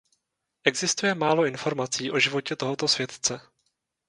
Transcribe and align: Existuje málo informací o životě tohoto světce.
Existuje 0.63 1.15
málo 1.15 1.45
informací 1.45 2.11
o 2.11 2.19
životě 2.19 2.55
tohoto 2.55 2.87
světce. 2.87 3.41